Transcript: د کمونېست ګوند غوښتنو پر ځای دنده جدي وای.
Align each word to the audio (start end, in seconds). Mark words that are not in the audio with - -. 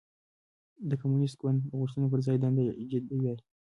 د 0.89 0.91
کمونېست 1.01 1.35
ګوند 1.41 1.59
غوښتنو 1.79 2.11
پر 2.11 2.19
ځای 2.25 2.37
دنده 2.39 2.63
جدي 2.91 3.17
وای. 3.21 3.37